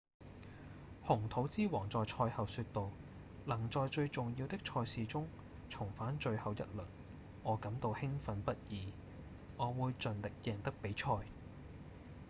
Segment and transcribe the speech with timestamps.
[1.05, 2.89] 紅土之王在賽後說道：
[3.45, 5.27] 「能在最重要的賽事中
[5.69, 6.85] 重返最後一輪
[7.43, 8.91] 我感到興奮不已
[9.57, 11.19] 我會盡力贏得比賽」